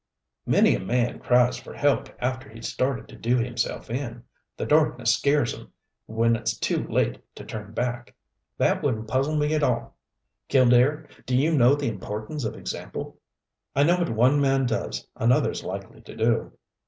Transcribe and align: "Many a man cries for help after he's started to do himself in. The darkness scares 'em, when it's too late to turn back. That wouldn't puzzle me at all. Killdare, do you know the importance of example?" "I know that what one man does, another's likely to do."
"Many 0.47 0.73
a 0.73 0.79
man 0.79 1.19
cries 1.19 1.57
for 1.57 1.75
help 1.75 2.09
after 2.17 2.49
he's 2.49 2.67
started 2.67 3.07
to 3.09 3.15
do 3.15 3.37
himself 3.37 3.87
in. 3.91 4.23
The 4.57 4.65
darkness 4.65 5.13
scares 5.13 5.53
'em, 5.53 5.71
when 6.07 6.35
it's 6.35 6.57
too 6.57 6.87
late 6.87 7.21
to 7.35 7.45
turn 7.45 7.73
back. 7.73 8.15
That 8.57 8.81
wouldn't 8.81 9.07
puzzle 9.07 9.35
me 9.35 9.53
at 9.53 9.61
all. 9.61 9.95
Killdare, 10.49 11.07
do 11.27 11.37
you 11.37 11.55
know 11.55 11.75
the 11.75 11.87
importance 11.87 12.45
of 12.45 12.55
example?" 12.55 13.19
"I 13.75 13.83
know 13.83 13.97
that 13.97 14.09
what 14.09 14.15
one 14.17 14.41
man 14.41 14.65
does, 14.65 15.05
another's 15.17 15.63
likely 15.63 16.01
to 16.01 16.15
do." 16.15 16.51